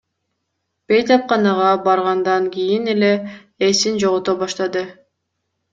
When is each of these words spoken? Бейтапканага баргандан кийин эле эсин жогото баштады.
Бейтапканага 0.91 1.67
баргандан 1.89 2.49
кийин 2.57 2.91
эле 2.97 3.13
эсин 3.71 4.03
жогото 4.07 4.41
баштады. 4.43 4.87